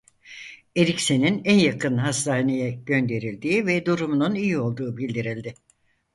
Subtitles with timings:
[0.77, 5.53] Eriksen'in en yakın hastaneye gönderildiği ve durumunun iyi olduğu bildirildi.